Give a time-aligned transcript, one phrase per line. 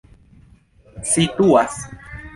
[1.11, 1.73] situas